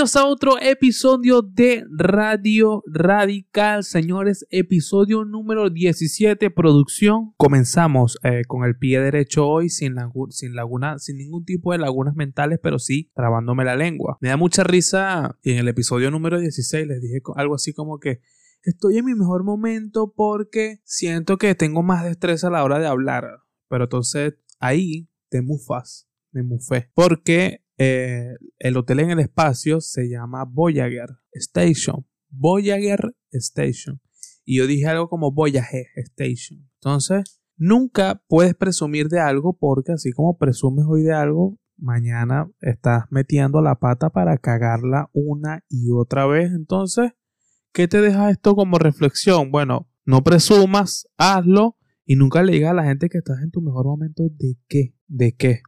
[0.00, 7.34] Bienvenidos a otro episodio de Radio Radical, señores, episodio número 17, producción.
[7.36, 12.58] Comenzamos eh, con el pie derecho hoy sin, laguna, sin ningún tipo de lagunas mentales,
[12.62, 14.16] pero sí trabándome la lengua.
[14.22, 17.98] Me da mucha risa y en el episodio número 16 les dije algo así como
[17.98, 18.22] que
[18.62, 22.86] estoy en mi mejor momento porque siento que tengo más destreza a la hora de
[22.86, 23.42] hablar.
[23.68, 26.90] Pero entonces ahí te mufas, me mufé.
[26.94, 32.06] Porque eh, el hotel en el espacio se llama Voyager Station.
[32.28, 34.02] Voyager Station.
[34.44, 36.68] Y yo dije algo como Voyager Station.
[36.74, 43.04] Entonces, nunca puedes presumir de algo porque así como presumes hoy de algo, mañana estás
[43.08, 46.52] metiendo la pata para cagarla una y otra vez.
[46.52, 47.12] Entonces,
[47.72, 49.50] ¿qué te deja esto como reflexión?
[49.50, 53.62] Bueno, no presumas, hazlo y nunca le digas a la gente que estás en tu
[53.62, 55.62] mejor momento de qué, de qué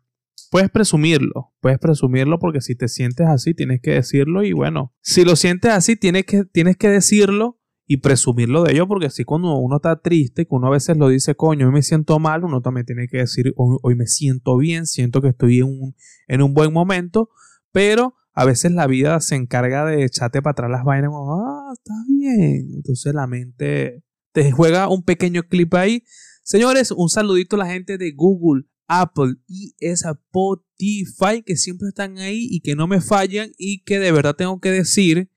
[0.53, 5.25] puedes presumirlo, puedes presumirlo porque si te sientes así tienes que decirlo y bueno, si
[5.25, 9.57] lo sientes así tienes que, tienes que decirlo y presumirlo de ello porque así cuando
[9.57, 12.61] uno está triste, que uno a veces lo dice, coño, hoy me siento mal, uno
[12.61, 15.97] también tiene que decir, hoy, me siento bien, siento que estoy en un,
[16.29, 17.31] en un buen momento,
[17.73, 21.95] pero a veces la vida se encarga de echarte para atrás las vainas, ah, está
[22.07, 26.05] bien, entonces la mente te juega un pequeño clip ahí.
[26.45, 28.65] Señores, un saludito a la gente de Google.
[28.89, 33.99] Apple y esa Spotify que siempre están ahí y que no me fallan y que
[33.99, 35.31] de verdad tengo que decir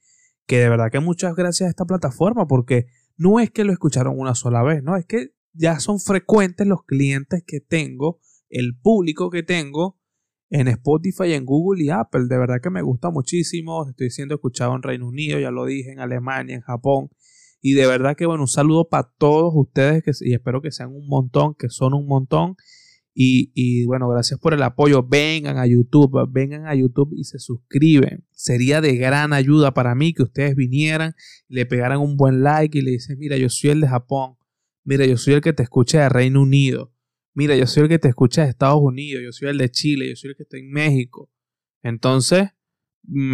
[0.46, 4.18] que de verdad que muchas gracias a esta plataforma porque no es que lo escucharon
[4.18, 9.30] una sola vez, no, es que ya son frecuentes los clientes que tengo, el público
[9.30, 10.00] que tengo
[10.50, 12.26] en Spotify, en Google y Apple.
[12.30, 13.88] De verdad que me gusta muchísimo.
[13.90, 17.10] Estoy siendo escuchado en Reino Unido, ya lo dije, en Alemania, en Japón.
[17.62, 20.90] Y de verdad que, bueno, un saludo para todos ustedes que, y espero que sean
[20.94, 22.56] un montón, que son un montón.
[23.18, 25.02] Y, bueno, gracias por el apoyo.
[25.02, 28.26] Vengan a YouTube, vengan a YouTube y se suscriben.
[28.32, 31.16] Sería de gran ayuda para mí que ustedes vinieran,
[31.48, 34.36] le pegaran un buen like y le dicen, mira, yo soy el de Japón.
[34.84, 36.94] Mira, yo soy el que te escucha de Reino Unido.
[37.34, 39.24] Mira, yo soy el que te escucha de Estados Unidos.
[39.24, 40.10] Yo soy el de Chile.
[40.10, 41.32] Yo soy el que está en México.
[41.84, 42.50] Entonces,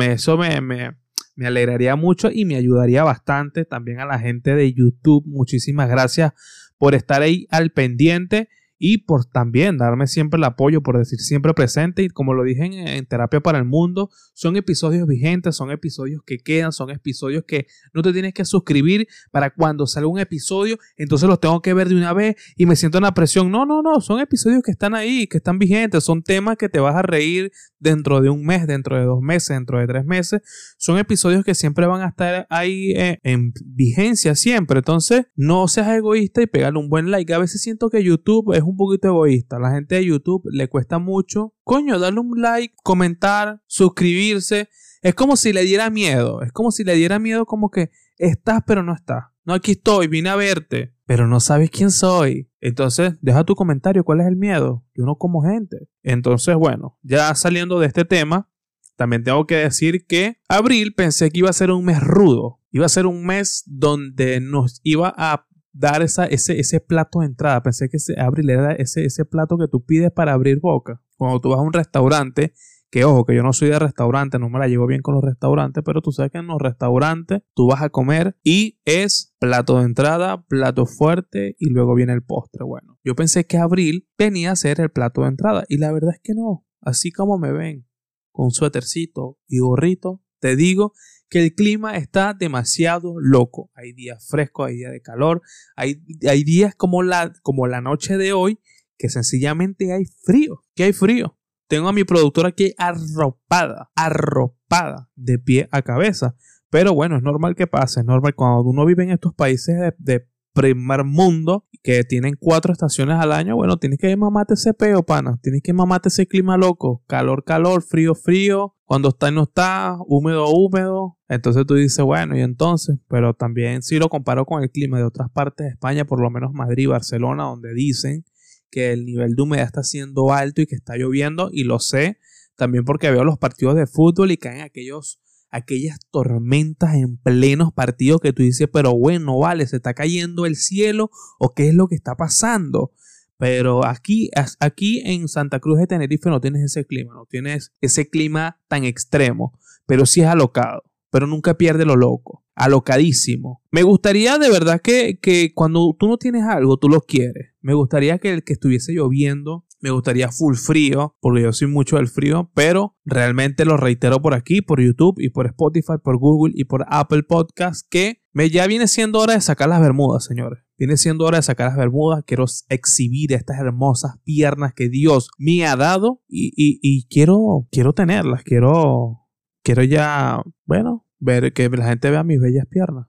[0.02, 0.96] eso me,
[1.44, 5.24] alegraría mucho y me ayudaría bastante también a la gente de YouTube.
[5.26, 6.34] Muchísimas gracias
[6.78, 8.50] por estar ahí al pendiente
[8.84, 12.66] y por también darme siempre el apoyo, por decir siempre presente y como lo dije
[12.66, 17.68] en, Terapia para el Mundo, son episodios vigentes, son episodios que quedan, son episodios que
[17.94, 21.90] no te tienes que suscribir para cuando salga un episodio, entonces los tengo que ver
[21.90, 23.52] de una vez y me siento en la presión.
[23.52, 26.80] No, no, no, son episodios que están ahí, que están vigentes, son temas que te
[26.80, 30.42] vas a reír dentro de un mes, dentro de dos meses, dentro de tres meses.
[30.78, 34.80] Son episodios que siempre van a estar ahí eh, en vigencia siempre.
[34.80, 37.32] Entonces, no seas egoísta y pégale un buen like.
[37.32, 39.60] A veces siento que YouTube es un un poquito egoísta.
[39.60, 44.70] la gente de YouTube le cuesta mucho, coño, darle un like, comentar, suscribirse.
[45.02, 46.42] Es como si le diera miedo.
[46.42, 49.26] Es como si le diera miedo como que estás pero no estás.
[49.44, 52.52] No, aquí estoy, vine a verte, pero no sabes quién soy.
[52.60, 54.86] Entonces, deja tu comentario, ¿cuál es el miedo?
[54.96, 55.90] Yo no como gente.
[56.04, 58.50] Entonces, bueno, ya saliendo de este tema,
[58.96, 62.60] también tengo que decir que abril pensé que iba a ser un mes rudo.
[62.72, 67.28] Iba a ser un mes donde nos iba a dar esa, ese, ese plato de
[67.28, 67.64] entrada.
[67.64, 71.02] Pensé que ese, abril era ese, ese plato que tú pides para abrir boca.
[71.18, 72.54] Cuando tú vas a un restaurante,
[72.92, 75.24] que ojo, que yo no soy de restaurante, no me la llevo bien con los
[75.24, 79.80] restaurantes, pero tú sabes que en los restaurantes tú vas a comer y es plato
[79.80, 82.66] de entrada, plato fuerte y luego viene el postre.
[82.66, 86.12] Bueno, yo pensé que abril venía a ser el plato de entrada y la verdad
[86.14, 86.66] es que no.
[86.82, 87.88] Así como me ven,
[88.34, 90.94] con suétercito y gorrito, te digo
[91.32, 93.72] que el clima está demasiado loco.
[93.74, 95.42] Hay días frescos, hay días de calor,
[95.78, 98.60] hay, hay días como la, como la noche de hoy
[98.98, 100.62] que sencillamente hay frío.
[100.76, 101.40] ¿Qué hay frío?
[101.68, 106.36] Tengo a mi productora aquí arropada, arropada de pie a cabeza.
[106.70, 109.94] Pero bueno, es normal que pase, es normal cuando uno vive en estos países de,
[110.00, 115.04] de primer mundo que tienen cuatro estaciones al año, bueno, tienes que mamarte ese peo,
[115.04, 115.40] pana.
[115.42, 117.04] Tienes que mamarte ese clima loco.
[117.08, 118.76] Calor, calor, frío, frío.
[118.86, 121.18] Cuando está y no está, húmedo, húmedo.
[121.30, 125.06] Entonces tú dices, bueno, y entonces, pero también si lo comparo con el clima de
[125.06, 128.26] otras partes de España, por lo menos Madrid, Barcelona, donde dicen
[128.70, 132.18] que el nivel de humedad está siendo alto y que está lloviendo, y lo sé
[132.56, 135.20] también porque veo los partidos de fútbol y caen aquellos
[135.52, 140.56] aquellas tormentas en plenos partidos que tú dices, pero bueno, vale, se está cayendo el
[140.56, 142.92] cielo o qué es lo que está pasando.
[143.38, 148.08] Pero aquí, aquí en Santa Cruz de Tenerife no tienes ese clima, no tienes ese
[148.08, 149.58] clima tan extremo,
[149.88, 153.64] pero sí es alocado, pero nunca pierde lo loco, alocadísimo.
[153.72, 157.54] Me gustaría de verdad que, que cuando tú no tienes algo, tú lo quieres.
[157.62, 162.08] Me gustaría que, que estuviese lloviendo Me gustaría full frío, porque yo soy mucho del
[162.08, 166.66] frío, pero realmente lo reitero por aquí, por YouTube y por Spotify, por Google y
[166.66, 170.64] por Apple Podcast, que me ya viene siendo hora de sacar las bermudas, señores.
[170.78, 172.24] Viene siendo hora de sacar las bermudas.
[172.26, 178.44] Quiero exhibir estas hermosas piernas que Dios me ha dado y, y, quiero, quiero tenerlas.
[178.44, 179.28] Quiero,
[179.64, 183.08] quiero ya, bueno, ver que la gente vea mis bellas piernas.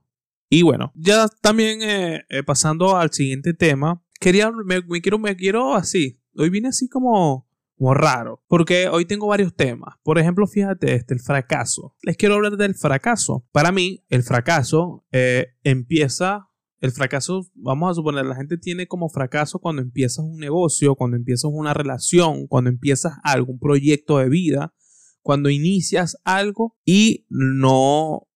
[0.51, 5.75] Y bueno, ya también eh, eh, pasando al siguiente tema, quería, me, quiero, me quiero
[5.75, 6.22] así.
[6.37, 9.97] Hoy vine así como, como raro, porque hoy tengo varios temas.
[10.03, 11.95] Por ejemplo, fíjate este, el fracaso.
[12.03, 13.47] Les quiero hablar del fracaso.
[13.53, 16.49] Para mí, el fracaso eh, empieza
[16.81, 21.17] el fracaso, vamos a suponer, la gente tiene como fracaso cuando empiezas un negocio, cuando
[21.17, 24.75] empiezas una relación, cuando empiezas algún proyecto de vida,
[25.21, 28.27] cuando inicias algo y no,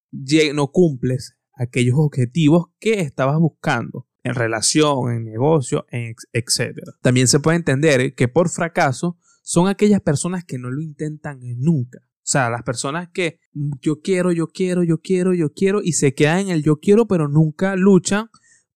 [0.55, 6.79] no cumples aquellos objetivos que estabas buscando en relación, en negocio, etc.
[7.01, 12.01] También se puede entender que por fracaso son aquellas personas que no lo intentan nunca.
[12.03, 16.13] O sea, las personas que yo quiero, yo quiero, yo quiero, yo quiero y se
[16.15, 18.29] quedan en el yo quiero, pero nunca luchan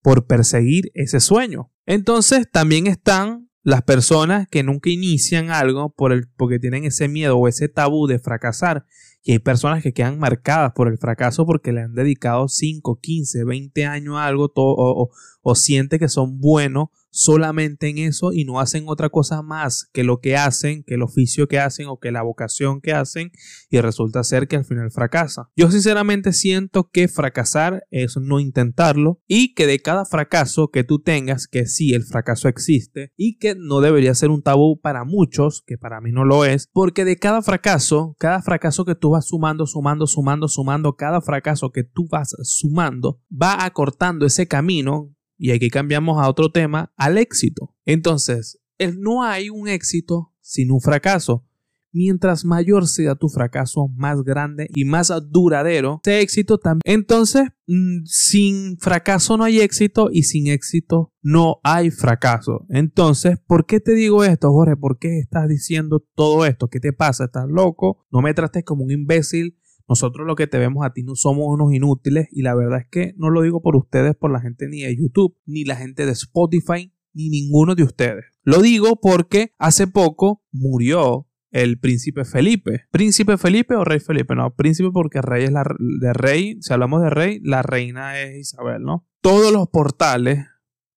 [0.02, 1.72] por perseguir ese sueño.
[1.84, 7.36] Entonces también están las personas que nunca inician algo por el, porque tienen ese miedo
[7.36, 8.86] o ese tabú de fracasar
[9.22, 13.44] y hay personas que quedan marcadas por el fracaso porque le han dedicado 5, 15,
[13.44, 15.10] 20 años a algo todo, o,
[15.42, 20.04] o siente que son buenos solamente en eso y no hacen otra cosa más que
[20.04, 23.30] lo que hacen, que el oficio que hacen o que la vocación que hacen
[23.68, 25.50] y resulta ser que al final fracasa.
[25.56, 31.00] Yo sinceramente siento que fracasar es no intentarlo y que de cada fracaso que tú
[31.00, 35.62] tengas, que sí, el fracaso existe y que no debería ser un tabú para muchos,
[35.66, 39.26] que para mí no lo es, porque de cada fracaso, cada fracaso que tú vas
[39.26, 45.52] sumando, sumando, sumando, sumando, cada fracaso que tú vas sumando va acortando ese camino y
[45.52, 47.74] aquí cambiamos a otro tema, al éxito.
[47.86, 48.60] Entonces,
[48.98, 51.46] no hay un éxito sin un fracaso.
[51.92, 56.82] Mientras mayor sea tu fracaso, más grande y más duradero, ese éxito también.
[56.84, 62.66] Entonces, mm, sin fracaso no hay éxito y sin éxito no hay fracaso.
[62.68, 64.76] Entonces, ¿por qué te digo esto, Jorge?
[64.76, 66.68] ¿Por qué estás diciendo todo esto?
[66.68, 67.24] ¿Qué te pasa?
[67.24, 68.06] ¿Estás loco?
[68.12, 69.58] No me trates como un imbécil
[69.90, 72.86] nosotros lo que te vemos a ti no somos unos inútiles y la verdad es
[72.88, 76.06] que no lo digo por ustedes, por la gente ni de YouTube, ni la gente
[76.06, 78.24] de Spotify, ni ninguno de ustedes.
[78.44, 82.84] Lo digo porque hace poco murió el príncipe Felipe.
[82.92, 84.36] ¿Príncipe Felipe o rey Felipe?
[84.36, 88.38] No, príncipe porque rey es la de rey, si hablamos de rey, la reina es
[88.38, 89.08] Isabel, ¿no?
[89.20, 90.46] Todos los portales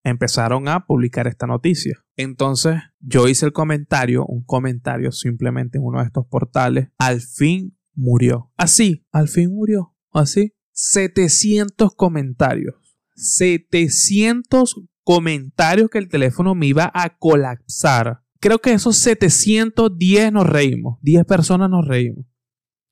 [0.03, 2.05] empezaron a publicar esta noticia.
[2.15, 6.89] Entonces yo hice el comentario, un comentario simplemente en uno de estos portales.
[6.99, 8.51] Al fin murió.
[8.57, 9.95] Así, al fin murió.
[10.11, 10.53] Así.
[10.71, 12.75] 700 comentarios.
[13.15, 18.21] 700 comentarios que el teléfono me iba a colapsar.
[18.39, 20.99] Creo que esos 710 nos reímos.
[21.01, 22.25] 10 personas nos reímos.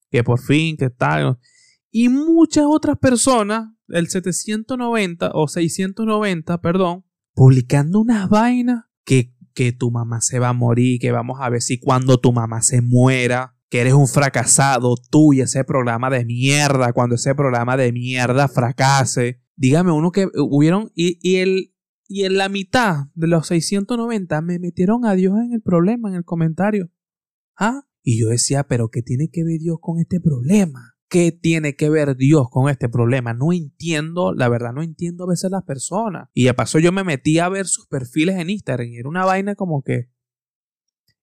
[0.10, 1.40] Que por fin, que tal.
[1.90, 9.92] Y muchas otras personas, el 790 o 690, perdón, publicando unas vainas que, que tu
[9.92, 13.58] mamá se va a morir, que vamos a ver si cuando tu mamá se muera,
[13.72, 18.50] que eres un fracasado, tú y ese programa de mierda, cuando ese programa de mierda
[18.50, 19.42] fracase.
[19.56, 21.74] Dígame uno que hubieron y, y, el,
[22.06, 26.16] y en la mitad de los 690 me metieron a Dios en el problema, en
[26.16, 26.92] el comentario.
[27.58, 27.84] ¿Ah?
[28.04, 30.96] Y yo decía, pero ¿qué tiene que ver Dios con este problema?
[31.08, 33.34] ¿Qué tiene que ver Dios con este problema?
[33.34, 36.28] No entiendo, la verdad no entiendo a veces las personas.
[36.34, 39.24] Y de paso yo me metí a ver sus perfiles en Instagram y era una
[39.24, 40.10] vaina como que,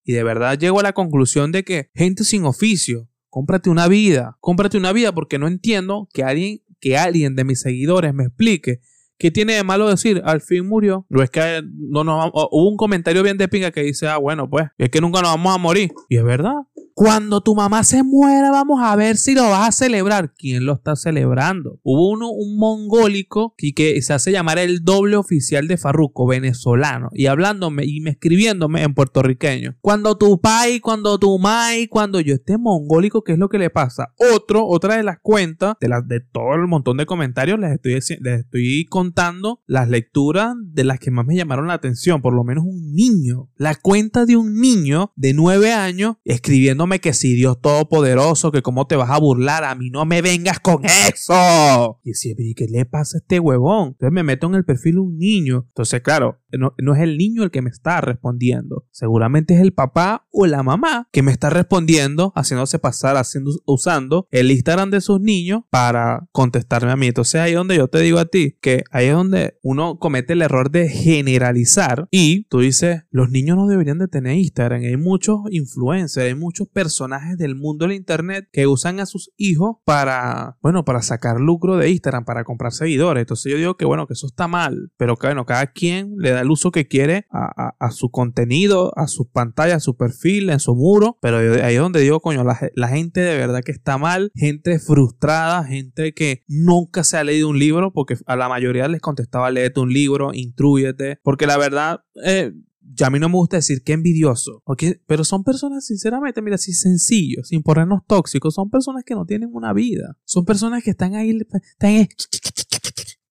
[0.05, 4.37] y de verdad llego a la conclusión de que gente sin oficio, cómprate una vida,
[4.41, 8.81] cómprate una vida porque no entiendo que alguien, que alguien de mis seguidores me explique
[9.19, 10.23] ¿Qué tiene de malo decir?
[10.25, 11.05] Al fin murió.
[11.09, 14.49] No es que no nos hubo un comentario bien de pinga que dice, ah, bueno,
[14.49, 15.91] pues, es que nunca nos vamos a morir.
[16.09, 16.55] Y es verdad.
[16.99, 20.35] Cuando tu mamá se muera, vamos a ver si lo vas a celebrar.
[20.37, 21.79] ¿Quién lo está celebrando?
[21.85, 27.27] Hubo uno, un mongólico que, se hace llamar el doble oficial de Farruco, venezolano, y
[27.27, 29.77] hablándome y me escribiéndome en puertorriqueño.
[29.81, 33.71] Cuando tu pai, cuando tu mai, cuando yo esté mongólico, ¿qué es lo que le
[33.71, 34.13] pasa?
[34.35, 37.93] Otro, otra de las cuentas, de, las de todo el montón de comentarios, les estoy,
[37.93, 42.43] les estoy contando las lecturas de las que más me llamaron la atención, por lo
[42.43, 43.51] menos un niño.
[43.55, 48.87] La cuenta de un niño de nueve años escribiendo que si Dios Todopoderoso, que cómo
[48.87, 52.01] te vas a burlar, a mí no me vengas con eso.
[52.05, 53.89] Y si, ¿qué le pasa a este huevón?
[53.89, 55.67] Entonces me meto en el perfil de un niño.
[55.69, 58.87] Entonces, claro, no, no, es el niño el que me está respondiendo.
[58.91, 64.27] Seguramente es el papá o la mamá que me está respondiendo, haciéndose pasar, haciendo, usando
[64.31, 67.09] el Instagram de sus niños para contestarme a mí.
[67.09, 70.33] Entonces ahí es donde yo te digo a ti que ahí es donde uno comete
[70.33, 74.83] el error de generalizar y tú dices, los niños no deberían de tener Instagram.
[74.83, 79.79] Hay muchos influencers, hay muchos personajes del mundo del Internet que usan a sus hijos
[79.85, 83.23] para, bueno, para sacar lucro de Instagram, para comprar seguidores.
[83.23, 86.31] Entonces yo digo que bueno, que eso está mal, pero que bueno, cada quien le
[86.31, 90.61] da el uso que quiere a, su contenido, a sus pantallas, a su perfil, en
[90.61, 91.19] su muro.
[91.21, 95.65] Pero ahí es donde digo, coño, la, gente de verdad que está mal, gente frustrada,
[95.65, 99.81] gente que nunca se ha leído un libro, porque a la mayoría les contestaba, léete
[99.81, 102.05] un libro, intrúyete, porque la verdad...
[102.25, 102.53] Eh,
[102.95, 104.63] ya a mí no me gusta decir que envidioso,
[105.07, 109.51] pero son personas, sinceramente, mira, así sencillos, sin ponernos tóxicos, son personas que no tienen
[109.53, 112.09] una vida, son personas que están ahí, están ahí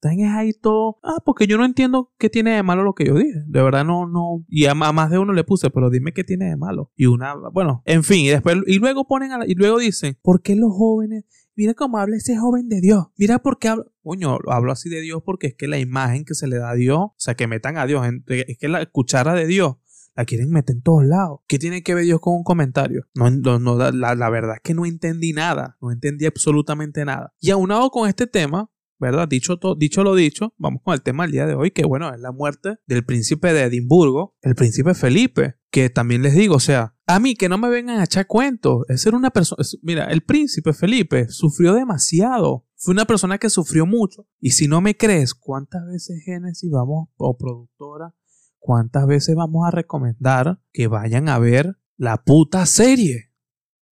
[0.00, 0.98] están ahí todo.
[1.02, 3.42] Ah, porque yo no entiendo qué tiene de malo lo que yo dije.
[3.46, 4.44] De verdad no, no.
[4.48, 6.92] Y a, más de uno le puse, pero dime qué tiene de malo.
[6.96, 10.56] Y una, bueno, en fin, y después, y luego ponen y luego dicen, ¿por qué
[10.56, 11.24] los jóvenes?
[11.58, 13.06] Mira cómo habla ese joven de Dios.
[13.16, 13.92] Mira por qué hablo.
[14.04, 16.74] Coño, hablo así de Dios porque es que la imagen que se le da a
[16.74, 19.74] Dios, o sea, que metan a Dios, es que la cuchara de Dios
[20.14, 21.40] la quieren meter en todos lados.
[21.48, 23.08] ¿Qué tiene que ver Dios con un comentario?
[23.12, 27.34] No, no, la, la, verdad es que no entendí nada, no entendí absolutamente nada.
[27.40, 29.26] Y aunado con este tema, ¿verdad?
[29.26, 32.20] Dicho, dicho lo dicho, vamos con el tema del día de hoy, que bueno, es
[32.20, 36.94] la muerte del príncipe de Edimburgo, el príncipe Felipe, que también les digo, o sea,
[37.08, 40.22] a mí que no me vengan a echar cuentos, es ser una persona, mira, el
[40.22, 45.34] príncipe Felipe sufrió demasiado, fue una persona que sufrió mucho, y si no me crees,
[45.34, 48.14] ¿cuántas veces Génesis vamos, o productora,
[48.58, 53.32] cuántas veces vamos a recomendar que vayan a ver la puta serie?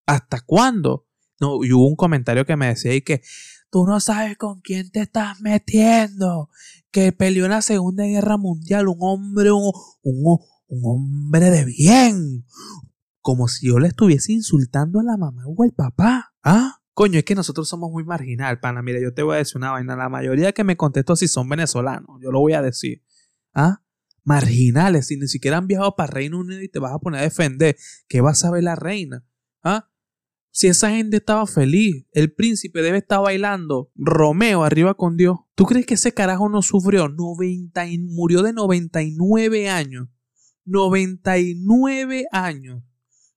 [0.05, 1.07] ¿Hasta cuándo?
[1.39, 3.22] No, y hubo un comentario que me decía y que
[3.75, 6.50] Tú no sabes con quién te estás metiendo.
[6.91, 8.88] Que peleó en la Segunda Guerra Mundial.
[8.88, 9.74] Un hombre, un,
[10.81, 12.45] hombre de bien.
[13.25, 16.36] Como si yo le estuviese insultando a la mamá o al papá.
[16.44, 16.79] ¿Ah?
[16.94, 18.84] Coño, es que nosotros somos muy marginal, pana.
[18.84, 19.96] Mira, yo te voy a decir una vaina.
[19.96, 22.22] La mayoría que me contestó si son venezolanos.
[22.22, 23.01] Yo lo voy a decir.
[23.51, 23.82] ¿Ah?
[24.24, 25.08] Marginales.
[25.08, 27.75] Si ni siquiera han viajado para Reino Unido y te vas a poner a defender.
[28.08, 29.25] ¿Qué vas a ver la reina?
[29.63, 29.89] ¿Ah?
[30.51, 35.39] Si esa gente estaba feliz, el príncipe debe estar bailando Romeo arriba con Dios.
[35.55, 37.10] ¿Tú crees que ese carajo no sufrió?
[37.10, 40.10] 90 murió de 99 años.
[40.65, 42.84] 99 años.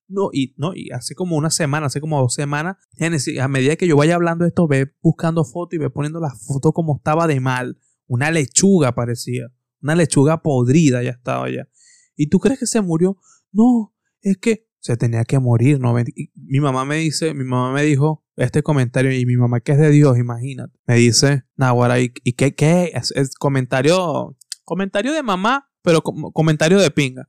[0.08, 3.86] No, y, no, y hace como una semana, hace como dos semanas, a medida que
[3.86, 7.26] yo vaya hablando de esto, ve buscando fotos y ve poniendo la foto como estaba
[7.26, 7.78] de mal.
[8.06, 9.48] Una lechuga parecía.
[9.82, 11.68] Una lechuga podrida ya estaba ya.
[12.16, 13.18] ¿Y tú crees que se murió?
[13.52, 15.78] No, es que se tenía que morir.
[15.78, 15.94] ¿no?
[16.34, 19.78] mi mamá me dice, mi mamá me dijo este comentario, y mi mamá que es
[19.78, 22.92] de Dios, imagínate, me dice, Nahuara, ¿y, y qué, qué?
[22.94, 27.26] Es, es, comentario, comentario de mamá, pero comentario de pinga.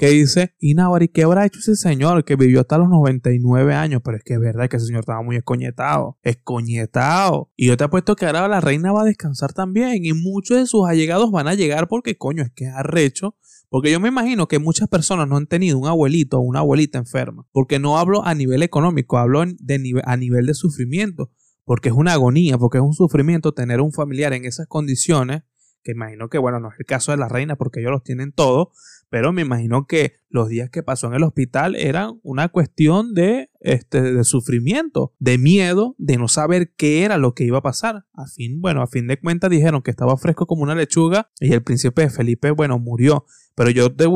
[0.00, 0.74] Que dice, ¿y
[1.12, 4.00] qué habrá hecho ese señor que vivió hasta los 99 años?
[4.02, 6.18] Pero es que es verdad que ese señor estaba muy escoñetado.
[6.22, 7.52] Escoñetado.
[7.54, 10.02] Y yo te apuesto que ahora la reina va a descansar también.
[10.06, 13.36] Y muchos de sus allegados van a llegar porque, coño, es que es arrecho
[13.68, 16.98] porque yo me imagino que muchas personas no han tenido un abuelito o una abuelita
[16.98, 17.46] enferma.
[17.52, 21.30] Porque no hablo a nivel económico, hablo a nivel de sufrimiento.
[21.64, 25.42] Porque es una agonía, porque es un sufrimiento tener un familiar en esas condiciones.
[25.84, 28.32] Que imagino que, bueno, no es el caso de la reina porque ellos los tienen
[28.32, 28.68] todos.
[29.10, 33.50] Pero me imagino que los días que pasó en el hospital eran una cuestión de,
[33.58, 38.06] este, de sufrimiento, de miedo, de no saber qué era lo que iba a pasar.
[38.14, 41.52] A fin, bueno, a fin de cuentas dijeron que estaba fresco como una lechuga y
[41.52, 43.26] el príncipe Felipe, bueno, murió.
[43.56, 44.06] Pero yo te,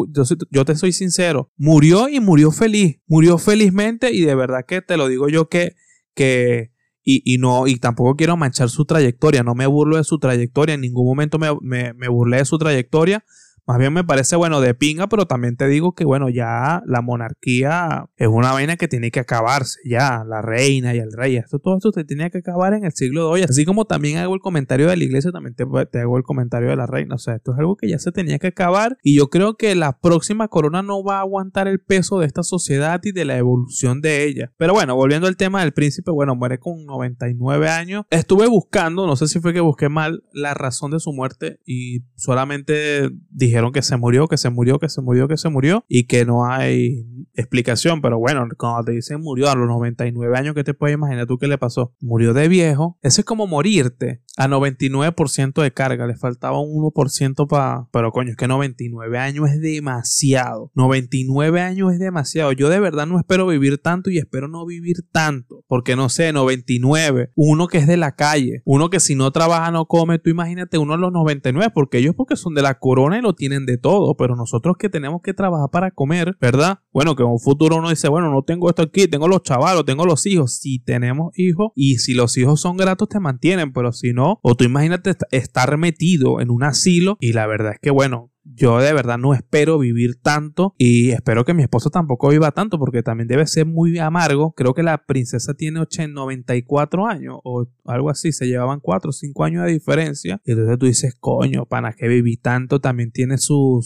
[0.51, 4.97] yo, te soy sincero, murió y murió feliz, murió felizmente y de verdad que te
[4.97, 5.75] lo digo yo que,
[6.15, 6.73] que
[7.03, 10.77] y, y, no, y tampoco quiero manchar su trayectoria, no me burlo de su trayectoria,
[10.77, 13.25] en ningún momento me, me, me burlé de su trayectoria,
[13.67, 17.01] más bien me parece, bueno, de pinga, pero también te digo que, bueno, ya la
[17.01, 21.59] monarquía es una vaina que tiene que acabarse, ya, la reina y el rey, esto,
[21.59, 23.43] todo esto se tenía que acabar en el siglo de hoy.
[23.43, 26.69] Así como también hago el comentario de la iglesia, también te, te hago el comentario
[26.69, 27.15] de la reina.
[27.15, 29.75] O sea, esto es algo que ya se tenía que acabar y yo creo que
[29.75, 33.39] la próxima corona no va a aguantar el peso de esta sociedad y de la
[33.39, 34.53] evolución de ella.
[34.59, 38.05] Pero bueno, volviendo al tema del príncipe, bueno, muere con 99 años.
[38.11, 42.05] Estuve buscando, no sé si fue que busqué mal la razón de su muerte y
[42.17, 45.85] solamente dije dijeron que se murió, que se murió, que se murió, que se murió
[45.87, 50.57] y que no hay explicación, pero bueno, cuando te dicen murió a los 99 años,
[50.57, 51.95] ¿qué te puedes imaginar tú qué le pasó?
[52.01, 52.99] Murió de viejo.
[53.01, 57.87] Eso es como morirte a 99% de carga, le faltaba un 1% para...
[57.93, 60.73] Pero coño, es que 99 años es demasiado.
[60.75, 62.51] 99 años es demasiado.
[62.53, 65.65] Yo de verdad no espero vivir tanto y espero no vivir tanto.
[65.69, 67.31] Porque no sé, 99.
[67.37, 68.63] Uno que es de la calle.
[68.65, 70.19] Uno que si no trabaja no come.
[70.19, 71.71] Tú imagínate uno de los 99.
[71.73, 74.17] Porque ellos porque son de la corona y lo tienen de todo.
[74.17, 76.81] Pero nosotros que tenemos que trabajar para comer, ¿verdad?
[76.93, 79.07] Bueno, que en un futuro uno dice, bueno, no tengo esto aquí.
[79.07, 80.57] Tengo los chavalos, tengo los hijos.
[80.57, 83.73] Si tenemos hijos y si los hijos son gratos te mantienen.
[83.73, 87.79] Pero si no, o tú imagínate estar metido en un asilo y la verdad es
[87.81, 92.29] que, bueno, yo de verdad no espero vivir tanto y espero que mi esposo tampoco
[92.29, 94.53] viva tanto porque también debe ser muy amargo.
[94.53, 99.45] Creo que la princesa tiene 94 años o algo así, se llevaban 4 o 5
[99.45, 100.41] años de diferencia.
[100.45, 103.81] Y entonces tú dices, coño, para que viví tanto también tiene su,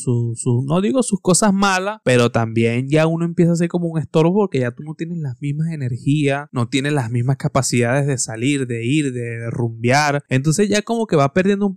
[0.67, 4.35] no digo sus cosas malas, pero también ya uno empieza a ser como un estorbo
[4.35, 8.67] porque ya tú no tienes las mismas energías, no tienes las mismas capacidades de salir,
[8.67, 10.23] de ir, de, rumbear.
[10.29, 11.75] Entonces ya como que va perdiendo un,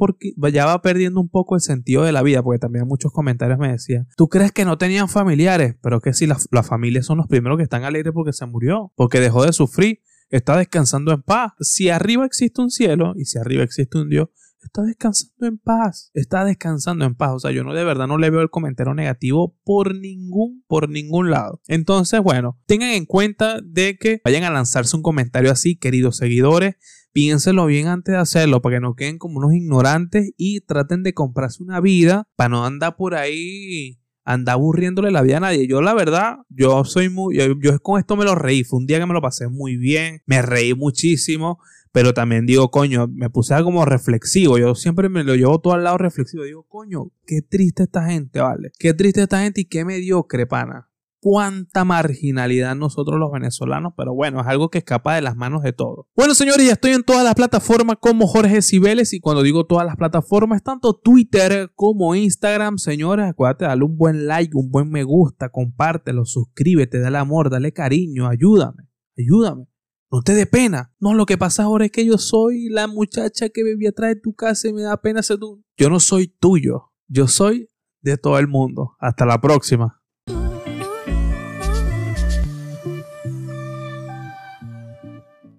[0.52, 3.60] ya va perdiendo un poco el sentido de la vida porque también también muchos comentarios
[3.60, 5.76] me decían, ¿tú crees que no tenían familiares?
[5.82, 9.20] Pero que si las, familias son los primeros que están alegres porque se murió, porque
[9.20, 10.00] dejó de sufrir,
[10.30, 11.52] está descansando en paz.
[11.60, 14.30] Si arriba existe un cielo y si arriba existe un Dios,
[14.64, 17.34] está descansando en paz, está descansando en paz.
[17.34, 20.90] O sea, yo no de verdad no le veo el comentario negativo por ningún, por
[20.90, 21.62] ningún lado.
[21.68, 26.76] Entonces, bueno, tengan en cuenta de que vayan a lanzarse un comentario así, queridos seguidores
[27.14, 31.14] piénselo bien antes de hacerlo para que no queden como unos ignorantes y traten de
[31.14, 35.68] comprarse una vida para no andar por ahí andar aburriéndole la vida a nadie.
[35.68, 39.00] Yo la verdad, yo soy muy, yo, con esto me lo reí, fue un día
[39.00, 41.60] que me lo pasé muy bien, me reí muchísimo,
[41.92, 45.84] pero también digo, coño, me puse como reflexivo, yo siempre me lo llevo todo al
[45.84, 48.72] lado reflexivo, digo, coño, qué triste esta gente, ¿vale?
[48.80, 54.42] Qué triste esta gente y qué mediocre, pana cuánta marginalidad nosotros los venezolanos, pero bueno,
[54.42, 56.08] es algo que escapa de las manos de todos.
[56.16, 59.86] Bueno, señores, ya estoy en todas las plataformas como Jorge Cibeles y cuando digo todas
[59.86, 65.04] las plataformas, tanto Twitter como Instagram, señores, acuérdate, dale un buen like, un buen me
[65.04, 69.71] gusta, compártelo, suscríbete, dale amor, dale cariño, ayúdame, ayúdame.
[70.12, 70.94] No te dé pena.
[71.00, 74.20] No, lo que pasa ahora es que yo soy la muchacha que vivía atrás de
[74.20, 75.64] tu casa y me da pena ser tú.
[75.78, 76.92] Yo no soy tuyo.
[77.08, 77.70] Yo soy
[78.02, 78.98] de todo el mundo.
[79.00, 80.01] Hasta la próxima.